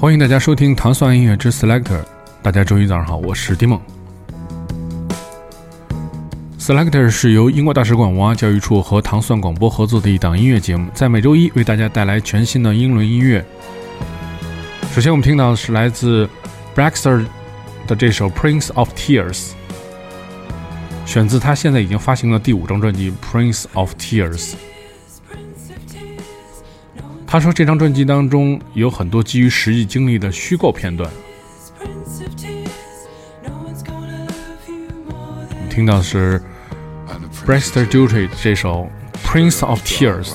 [0.00, 2.02] 欢迎大家收听糖蒜音乐之 Selector。
[2.42, 3.78] 大家周一早上好，我是迪梦。
[6.58, 13.44] Selector 是由英国大使馆文化教育处和糖蒜广播合作的一档音乐节目，在每周一为大家带来全新的英伦音乐。
[14.94, 16.26] 首先，我们听到的是来自
[16.74, 17.26] Braxter
[17.86, 19.48] 的这首《Prince of Tears》，
[21.04, 24.52] 选自他现在已经发行的第五张专辑《Prince of Tears》。
[27.32, 31.08] 他说，这张专辑当中有很多基于实际经历的虚构片段。
[35.70, 36.42] 听到是
[37.46, 38.90] Braxter Duty 这首
[39.24, 40.32] 《Prince of Tears》。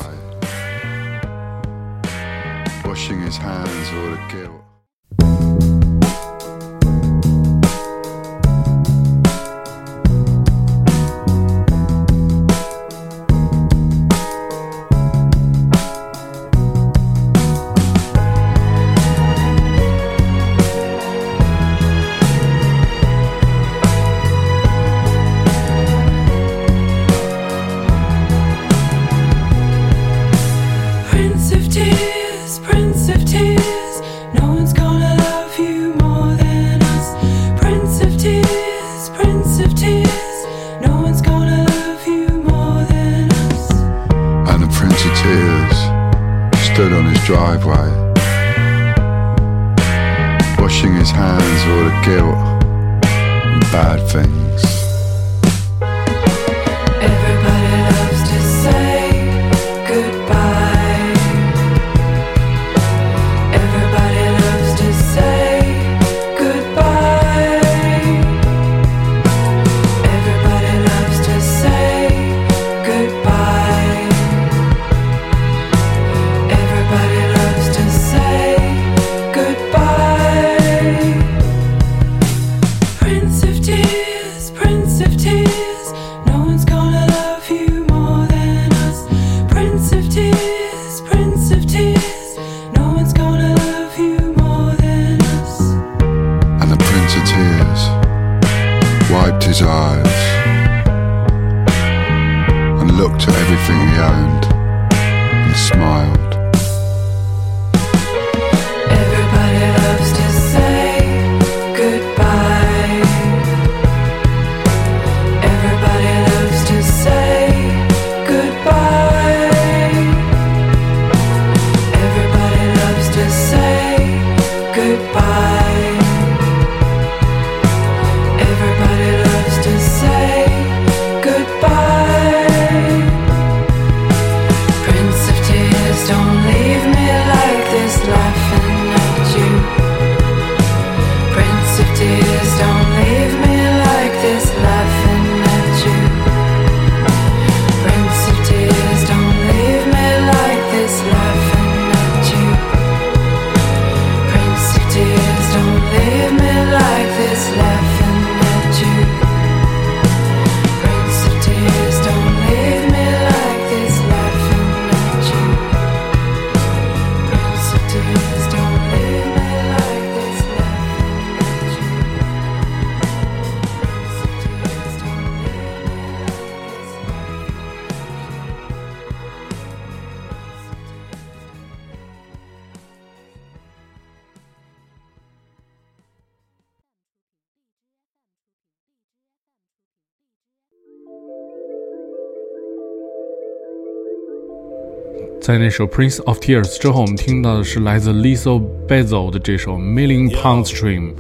[195.45, 201.11] 在那首《Prince of Tears》之后，我们听到的是来自 Lisa Bezel 的这首《Million Pound Stream》，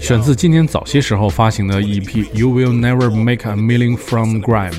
[0.00, 2.02] 选自今年早些时候发行的 EP
[2.34, 4.72] 《You Will Never Make a Million from Grime》。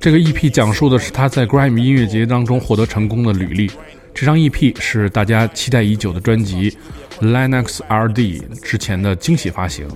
[0.00, 3.70] 这个 EP 讲述的是他在 Grime 音乐节当中获得成功的履历。
[4.14, 6.70] 这张 EP 是大家期待已久的专辑
[7.20, 8.14] 《Linux RD》
[8.62, 9.86] 之前的惊喜发行。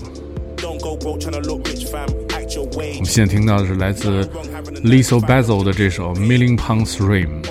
[2.60, 4.24] 我们现在听到的是来自
[4.84, 7.42] Lizzo Basil 的这首《Million Pounds Dream》。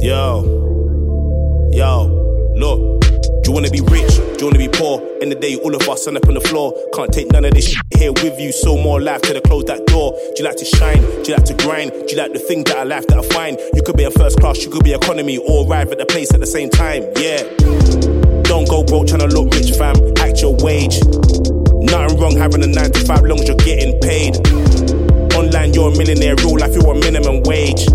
[0.00, 0.42] Yo,
[1.72, 2.08] yo,
[2.56, 2.87] look
[3.58, 4.14] wanna be rich?
[4.14, 5.02] Do you wanna be poor?
[5.20, 6.72] In the day, all of us stand up on the floor.
[6.94, 8.52] Can't take none of this shit here with you.
[8.52, 10.12] So more life till they close that door.
[10.14, 11.02] Do you like to shine?
[11.02, 11.90] Do you like to grind?
[11.90, 13.58] Do you like the thing that I life that I find?
[13.74, 16.32] You could be a first class, you could be economy, or arrive at the place
[16.32, 17.02] at the same time.
[17.18, 17.42] Yeah.
[18.46, 19.96] Don't go broke trying to look rich, fam.
[20.22, 21.02] Act your wage.
[21.82, 24.38] Nothing wrong having a 9 to 5 long as you're getting paid.
[25.34, 26.36] Online, you're a millionaire.
[26.46, 27.90] Real life, you're a minimum wage.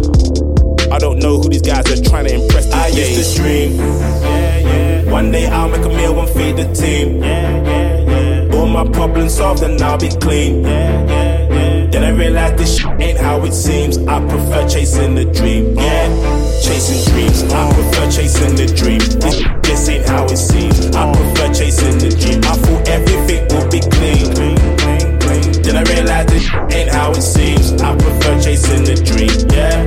[0.91, 3.17] I don't know who these guys are trying to impress these I days.
[3.17, 3.71] used to dream.
[3.79, 4.52] Yeah.
[5.13, 7.21] One day I'll make a meal and feed the team.
[7.21, 8.57] Yeah, yeah, yeah.
[8.57, 10.63] All my problems solved and I'll be clean.
[10.63, 11.85] Yeah, yeah, yeah.
[11.91, 13.99] Then I realized this shit ain't how it seems.
[13.99, 15.75] I prefer chasing the dream.
[15.77, 16.09] Yeah,
[16.63, 17.43] chasing dreams.
[17.43, 18.97] I prefer chasing the dream.
[19.21, 20.95] This just ain't how it seems.
[20.95, 22.41] I prefer chasing the dream.
[22.43, 24.33] I thought everything would be clean.
[25.61, 27.71] Then I realized this ain't how it seems.
[27.79, 29.77] I prefer chasing the dream, yeah.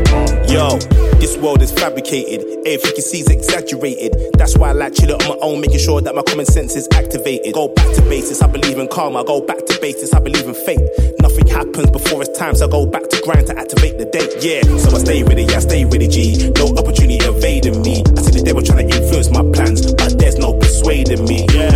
[0.46, 0.78] Yo,
[1.20, 2.40] this world is fabricated.
[2.66, 4.32] Everything you see is exaggerated.
[4.38, 6.88] That's why I like chilling on my own, making sure that my common sense is
[6.92, 7.54] activated.
[7.54, 9.24] Go back to basis, I believe in karma.
[9.24, 10.80] Go back to basis, I believe in fate.
[11.20, 14.32] Nothing happens before it's time, so I go back to grind to activate the date.
[14.40, 16.50] Yeah, so I stay ready, yeah, I stay with it, G.
[16.56, 18.02] No opportunity evading me.
[18.16, 21.46] I see the devil trying to influence my plans, but there's no persuading me.
[21.52, 21.72] Yeah,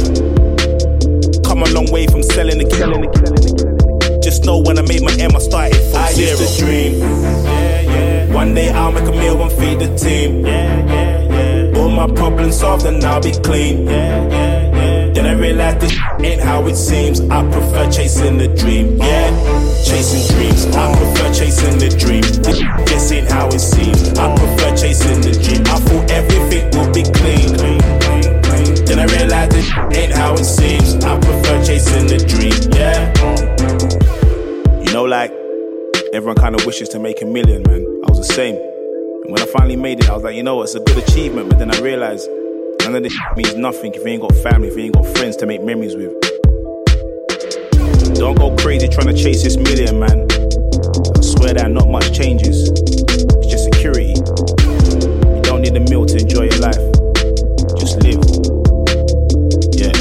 [1.42, 3.08] come a long way from selling the killing.
[4.22, 6.38] Just know when I made my M, I started from I zero.
[6.38, 6.98] used to dream.
[7.00, 8.19] Yeah, yeah.
[8.32, 10.46] One day I'll make a meal and feed the team.
[10.46, 11.78] Yeah, yeah, yeah.
[11.78, 13.86] All my problems solved and I'll be clean.
[13.86, 15.12] Yeah, yeah, yeah.
[15.12, 17.20] Then I realized this ain't how it seems.
[17.20, 18.96] I prefer chasing the dream.
[18.96, 19.30] Yeah,
[19.84, 20.66] chasing dreams.
[20.74, 22.22] I prefer chasing the dream.
[22.86, 24.16] This ain't how it seems.
[24.18, 25.62] I prefer chasing the dream.
[25.66, 27.56] I thought everything would be clean.
[28.86, 29.68] Then I realized this
[29.98, 30.94] ain't how it seems.
[31.04, 32.54] I prefer chasing the dream.
[32.72, 33.10] Yeah.
[34.82, 35.32] You know, like,
[36.12, 37.89] everyone kind of wishes to make a million, man.
[38.20, 38.54] The same.
[38.54, 41.48] And when I finally made it, I was like, you know it's a good achievement.
[41.48, 42.28] But then I realized
[42.82, 45.36] none of this means nothing if you ain't got family, if you ain't got friends
[45.36, 46.12] to make memories with.
[48.16, 50.28] Don't go crazy trying to chase this million, man.
[51.16, 52.68] I swear that not much changes.
[52.68, 54.12] It's just security.
[54.12, 56.84] You don't need a meal to enjoy your life.
[57.80, 58.20] Just live.
[59.80, 59.96] Yeah.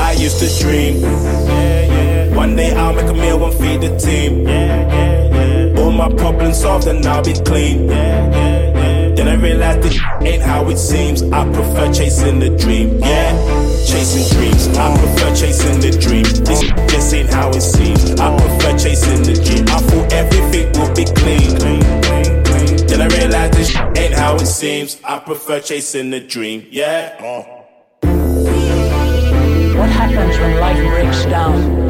[0.00, 1.02] I used to dream.
[1.02, 2.34] Yeah, yeah.
[2.34, 4.48] One day I'll make a meal and feed the team.
[4.48, 5.25] Yeah,
[5.96, 7.86] my problem solved and I'll be clean.
[7.86, 11.22] Then I realized this ain't how it seems.
[11.22, 12.98] I prefer chasing the dream.
[12.98, 13.32] Yeah,
[13.86, 14.68] chasing dreams.
[14.76, 16.24] I prefer chasing the dream.
[16.44, 16.60] This
[16.92, 18.20] just ain't how it seems.
[18.20, 19.64] I prefer chasing the dream.
[19.68, 21.58] I thought everything would be clean.
[22.86, 25.00] Then I realized this ain't how it seems.
[25.02, 26.66] I prefer chasing the dream.
[26.70, 27.16] Yeah.
[29.76, 31.85] What happens when life breaks down?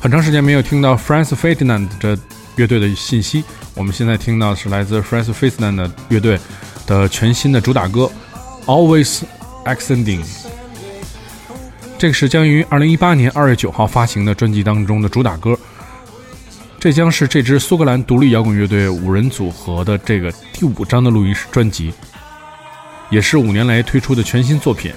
[0.00, 2.16] 很长时间没有听到 Franz Ferdinand 这
[2.54, 3.42] 乐队的信息，
[3.74, 6.38] 我们现在听到是来自 Franz Ferdinand 的乐队
[6.86, 8.10] 的全新的主打歌
[8.66, 9.22] 《Always
[9.74, 10.24] Extending》。
[11.96, 15.58] 这个是将于二零一八年二月九号发行的专辑当中的主打歌。
[16.80, 21.92] 这将是这支苏格兰独立摇滚乐队五人组合的这个第五张的录音室专辑，
[23.10, 24.92] 也是五年来推出的全新作品。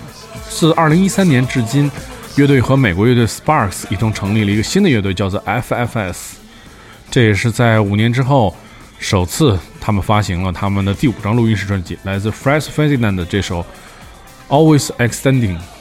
[0.48, 1.90] 自二零一三年至今，
[2.36, 6.34] 乐队和美国乐队 Sparks 一同成立了一个新的乐队，叫做 FFS。
[7.10, 8.56] 这也是在五年之后，
[9.00, 13.62] 首次他们发行了他们的第五张录音室专辑，来自 Franz Ferdinand 的这首
[14.52, 15.81] 《Always Extending》。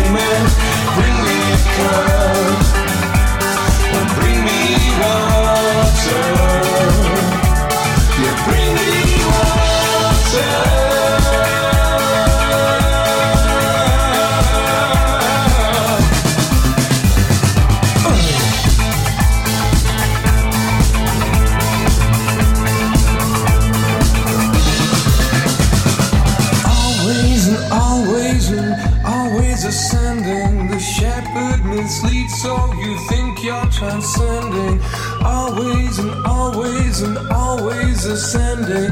[38.21, 38.91] ascending.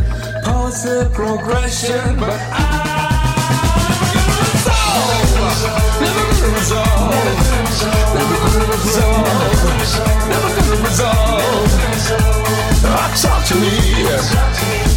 [0.81, 2.79] The progression, but I.
[5.99, 7.11] Never gonna resolve.
[8.15, 9.27] Never gonna resolve.
[10.29, 11.69] Never gonna resolve.
[12.85, 13.73] Ah, Talk to me.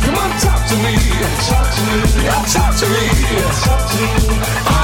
[0.05, 0.95] Come on, talk to me.
[2.53, 4.82] Talk to me.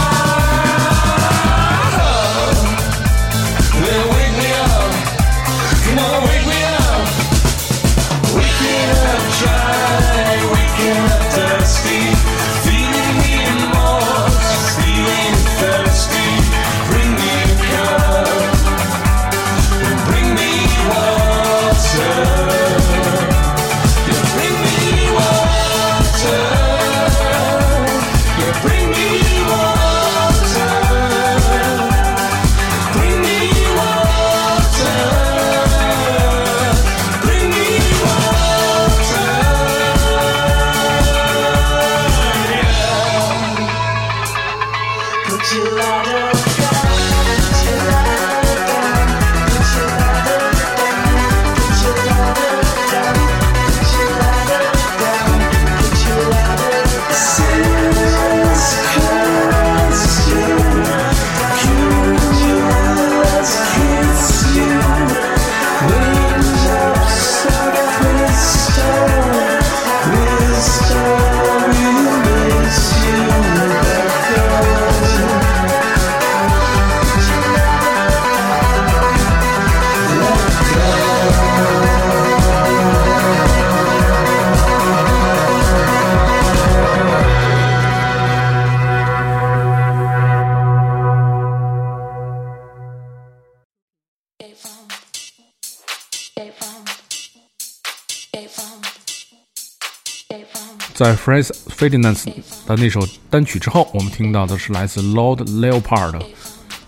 [100.98, 102.24] 在 Franz Ferdinand
[102.66, 106.20] 的那首单曲之后，我们听到的是来自 Lord Leopard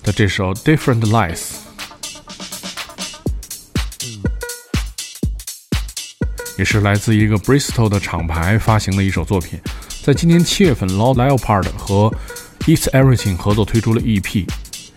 [0.03, 1.43] 的这首 Different Lies，
[6.59, 9.61] 也是来自一个 Bristol 的厂牌发行的一首作品。
[10.03, 12.13] 在今年七月份，Lord Leopard 和
[12.67, 14.45] East Everything 合作推出了 EP，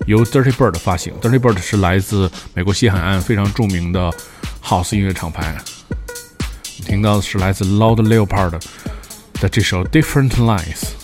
[0.07, 1.13] 由 Dirty Bird 发行。
[1.21, 4.11] Dirty Bird 是来自美国西海岸非常著名的
[4.63, 5.55] House 音乐厂牌。
[6.83, 8.59] 听到的是来自 Lord Leopard
[9.43, 11.02] that you show different lines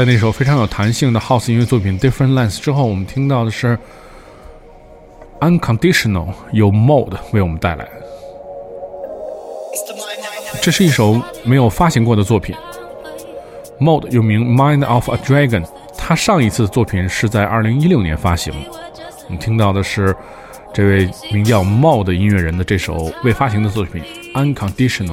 [0.00, 3.78] 在那首非常有弹性的 House 音乐作品《Different Lines》之后，我们听到的是
[5.40, 7.86] Unconditional 由 Mode 为我们带来。
[10.62, 12.56] 这是一首没有发行过的作品。
[13.78, 15.66] Mode 又名 Mind of a Dragon，
[15.98, 18.54] 他上一次的作品是在2016年发行。
[19.26, 20.16] 我们听到的是
[20.72, 25.12] 这位名叫 Mode 音乐人的这首未发行的作品《Unconditional》。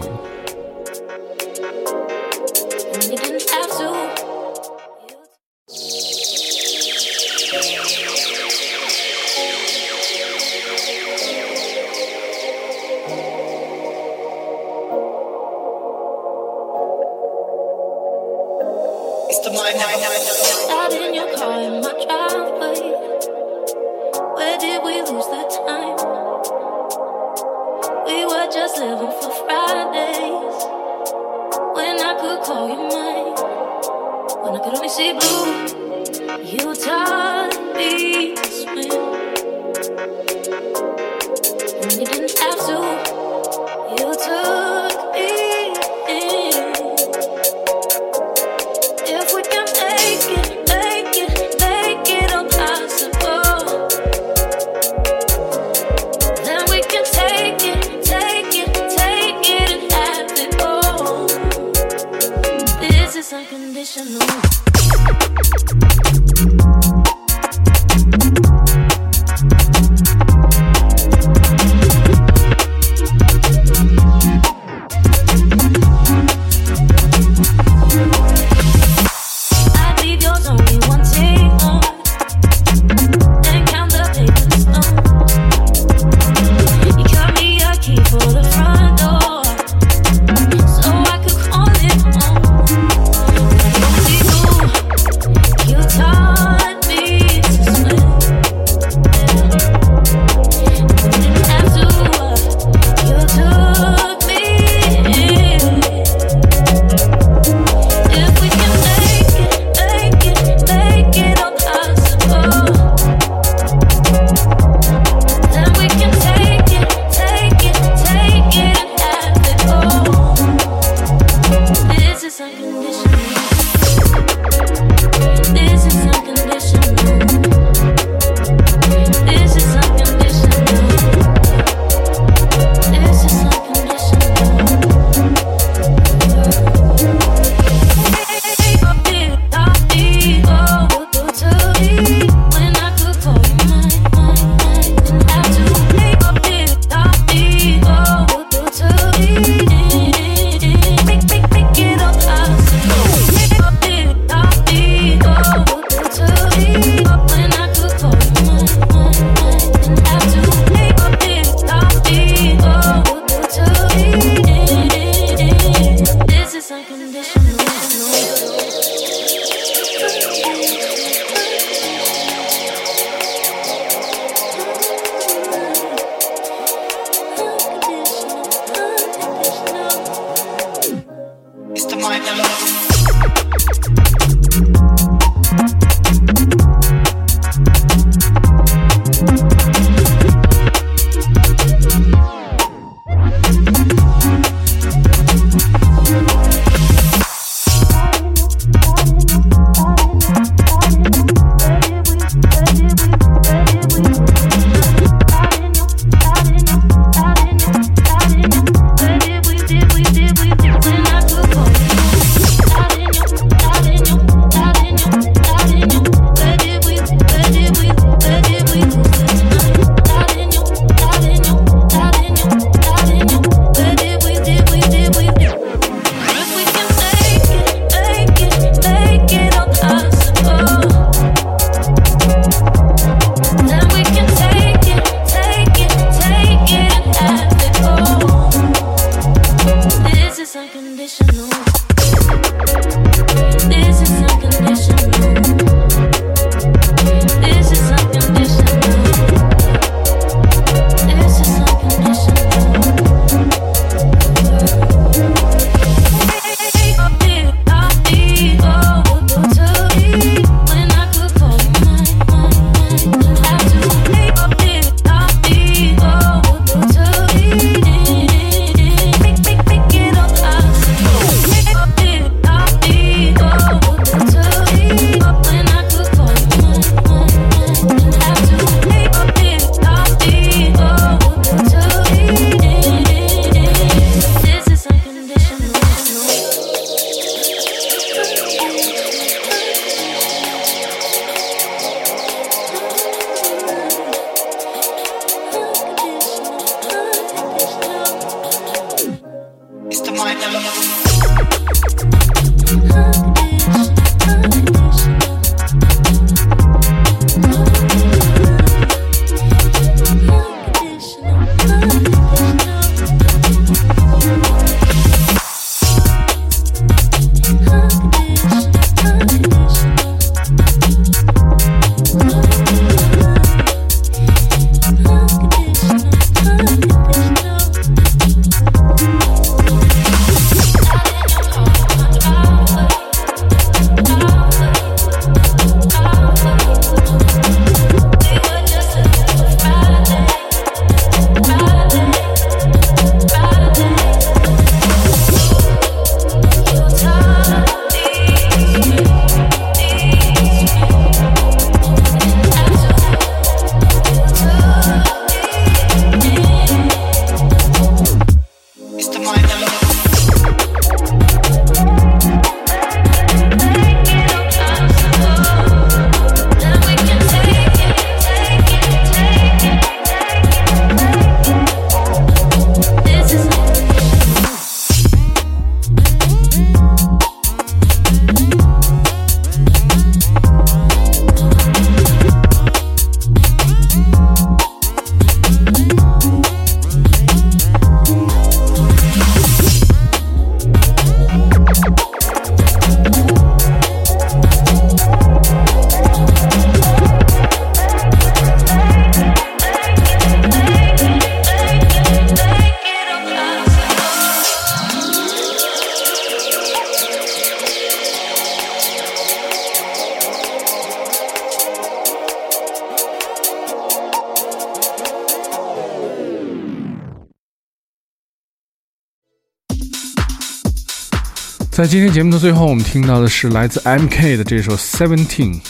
[421.78, 425.62] 在今天节目的最后，我们听到的是来自 M.K 的这首《Seventeen》。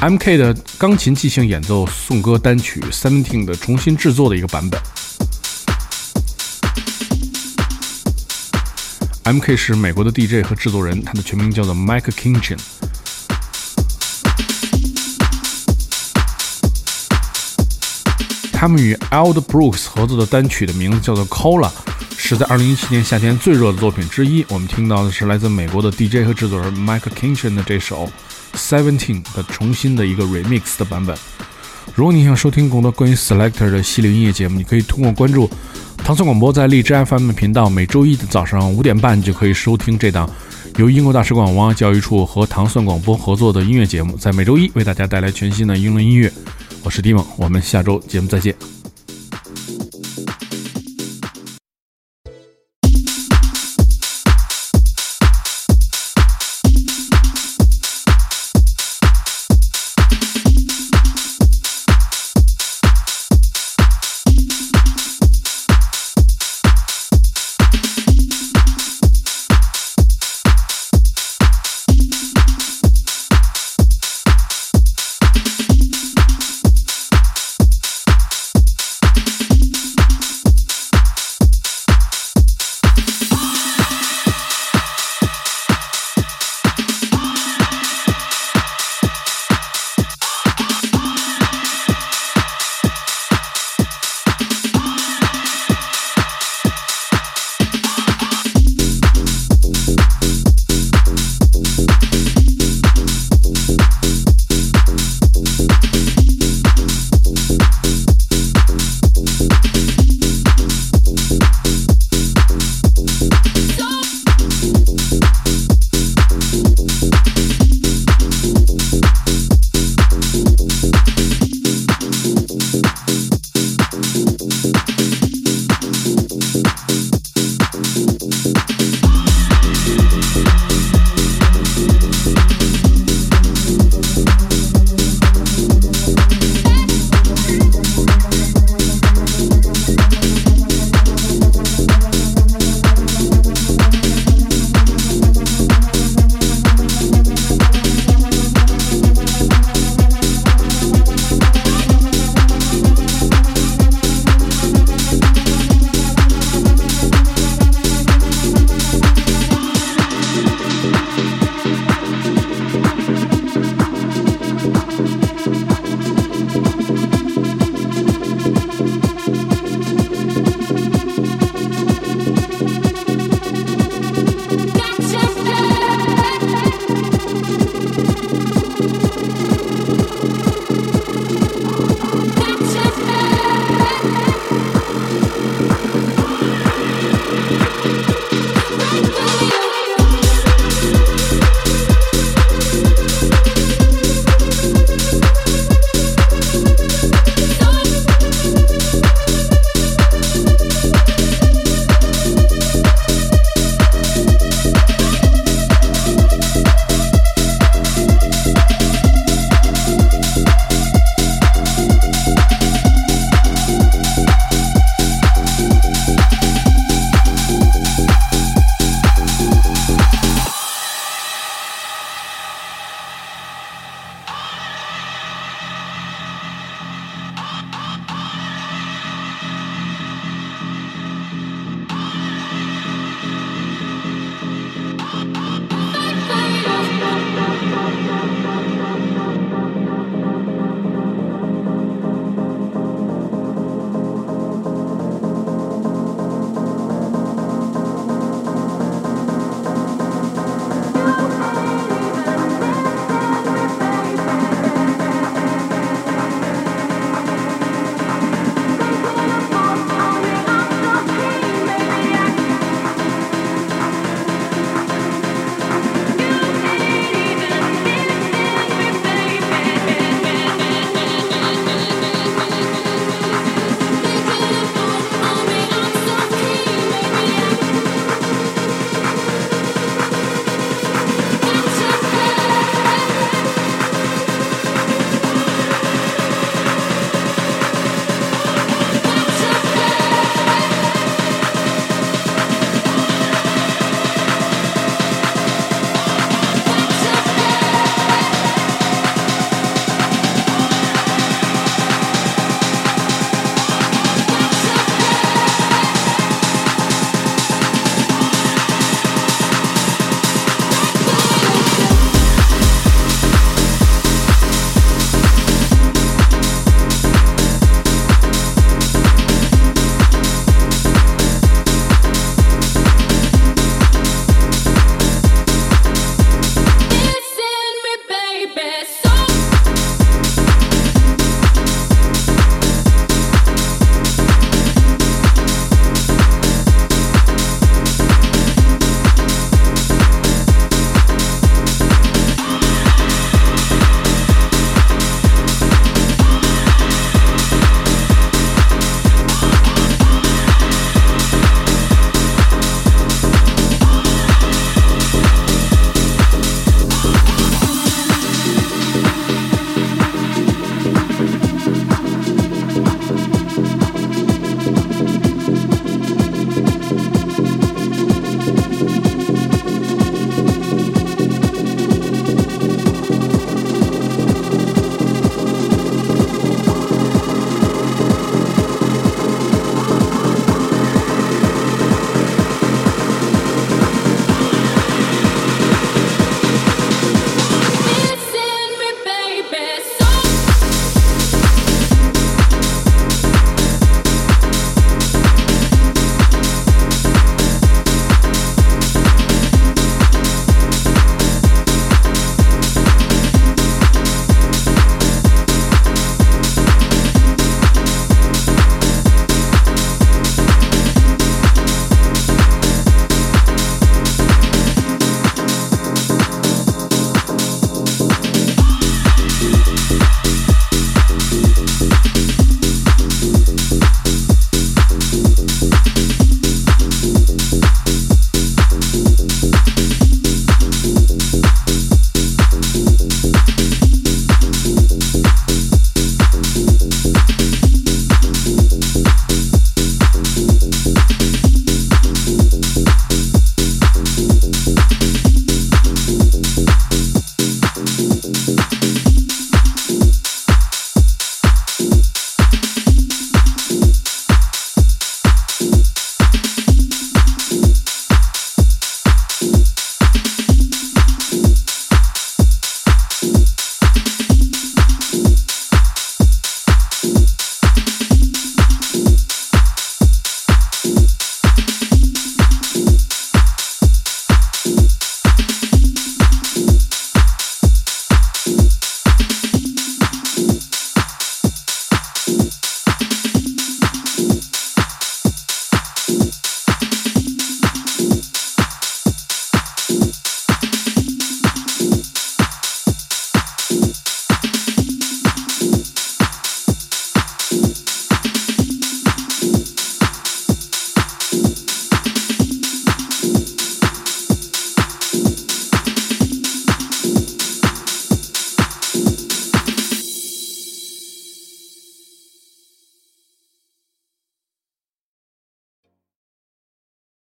[0.00, 4.82] M.K 的钢琴即兴演奏颂歌单曲《Seventeen》的重新制作的一个版本。
[9.22, 12.58] M.K 是美国的 DJ 和制作人，他的全名叫做 Mike Kinchen。
[18.52, 21.68] 他们与 Ald Brooks 合作的单曲的名字叫做《Cola》，
[22.26, 24.42] 是在2017年夏天最热的作品之一。
[24.48, 28.10] 我们听到的是来自美国的 DJ 和制作人 Mike Kinchin 的这首
[28.56, 31.14] 《Seventeen》的重新的一个 remix 的版本。
[31.94, 35.50] 如果你想收听更多关于 Selector 的系列音乐节目，你可以通过关注
[35.98, 40.26] 唐宋广播在荔枝 FM 频道，每周一的早上五点半就可以收听这档
[40.78, 46.32] 由英国大使馆文化教育处和唐宋广播合作的音乐节目，在每周一为大家带来全新的英伦音乐。
[46.82, 48.83] 我是迪蒙，我们下周节目再见。